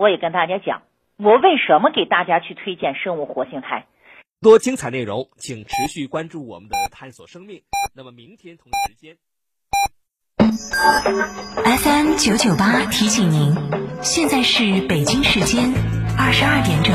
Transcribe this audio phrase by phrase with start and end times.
[0.00, 0.80] 我也跟大家讲，
[1.18, 3.84] 我为什么给大家去推荐生物活性肽。
[4.40, 7.60] 多精彩内容，请持续关注我们的探索生命。
[7.94, 9.18] 那么明天同一时间
[10.38, 13.54] ，FM 九九八提醒您，
[14.00, 15.70] 现在是北京时间
[16.18, 16.94] 二十二点整。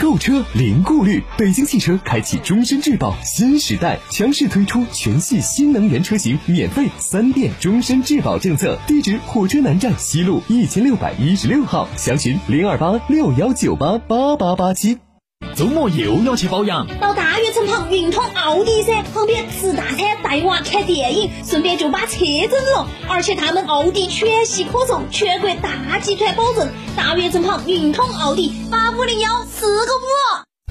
[0.00, 8.78] 购车零顾虑，北京汽车开启终身质保新时代，强势推出全系新能源车型免费三电终身质保政策。
[8.86, 14.98] 地址：火车南站西路一千六百一十六号，详询零二八六幺九八八八八七。
[15.54, 22.88] 周末又要去保养，到大悦旁运通奥迪噻，旁边吃大餐、带娃看电影，顺便就把车整了。
[23.08, 26.68] 而且他们奥迪全系可送，全国大集团保证。
[26.96, 30.00] 大悦城旁运通奥迪八五零幺四个五。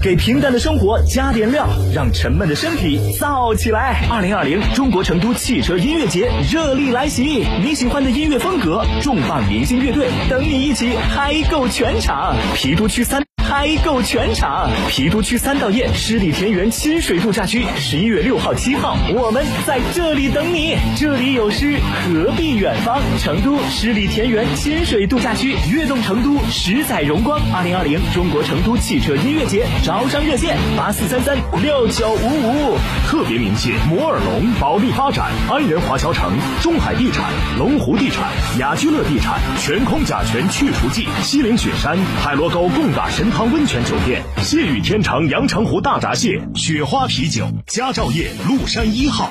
[0.02, 4.06] 给平淡的生活加点料，让沉闷的身体燥起来。
[4.10, 12.34] 二零二零中国成都汽车音乐节热力来袭，你喜欢的音乐风格，重磅明星乐队等你一起嗨够全场。
[12.56, 13.29] 郫都区三。
[13.50, 20.76] 嗨购全场，郫都区三道堰十里田园亲水度假区，十一月六号、七号，我们在这里等你。
[20.96, 23.02] 这里有诗，何必远方？
[23.18, 27.40] 成都十里田园亲水度假区，悦动成都，十载荣光。
[27.52, 32.78] 二零二零中国成都汽车音乐节招商热线：八四三三六九五五。
[33.08, 36.30] 特别鸣谢摩尔龙、保利发展、安仁华侨城、
[36.62, 38.30] 中海地产、龙湖地产、
[38.60, 43.28] 雅居乐地产、全空甲醛去除剂、西岭雪山、海螺沟贡嘎神。
[43.44, 49.30] 温泉酒店，谢雨天成阳澄湖大闸蟹，雪花啤酒，佳兆业麓山一号。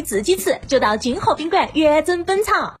[0.01, 2.80] 自己吃就到金河宾馆原真本草。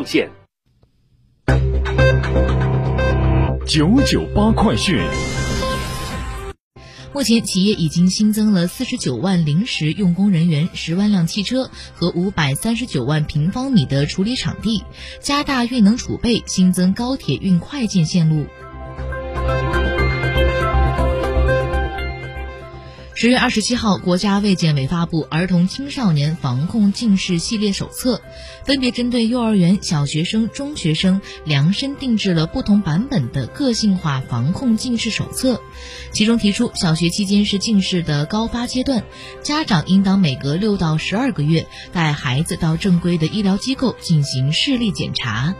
[0.05, 0.29] 献
[3.65, 4.99] 九九八快讯。
[7.13, 14.83] 目前，企业已经新增了四十九万临时用工人员、十万辆汽车和五百三十九万平方米的处理场地，
[15.19, 18.45] 加大运能储备，新增高铁运快件线路。
[23.21, 28.15] 十月二十七号，国家卫健委发布《儿童青少年防控近视系列手册》，
[28.65, 35.61] 分别针对幼儿园、小学生、中学生量身定制了不同版本的个性化防控近视手册。
[36.11, 39.03] 其中提出，小学期间是近视的高发阶段，
[39.43, 45.53] 家长应当每隔六到十二个月带孩子到正规的医疗机构进行视力检查。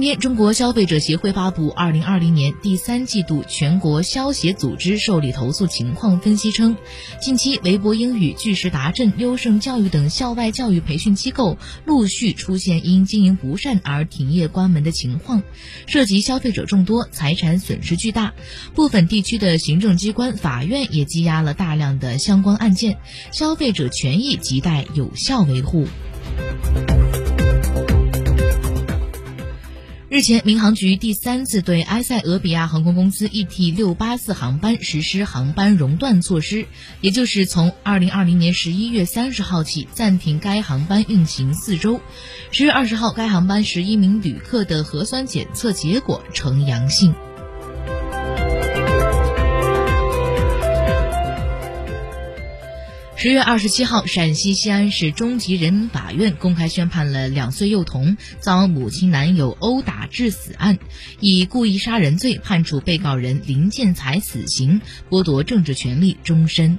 [0.00, 6.74] 今天，中国消费者协会发布《二零二零年第三季度全国消协组织受理投诉情况分析》称，
[7.20, 15.42] 近期微博英语、巨石达镇、优胜教育等校外教育培训机构陆续出现因经营不善而停业关门的情况，
[15.86, 18.32] 涉及消费者众多，财产损失巨大。
[18.74, 22.96] 部分地区的行政机关、法院也积压了大量的相关案件，
[23.32, 25.86] 消费者权益亟待有效维护。
[30.10, 36.66] 日前，民航局第三次对埃塞俄比亚航空公司 ET 六八四航班实施航班熔断措施，
[37.00, 42.00] 也就是从二零二零年十一月三十号起暂停该航班运行四周。
[42.50, 47.14] 十月二十号，该航班十一名旅客的核酸检测结果呈阳性。
[53.22, 60.78] 十月二十七号，陕西西安市中级人民法院公开宣判了两岁幼童遭母亲男友殴打致死案，
[61.20, 64.80] 以故意杀人罪判处被告人林建才死刑，
[65.10, 66.78] 剥夺政治权利终身。